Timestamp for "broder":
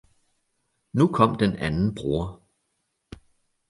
1.95-2.41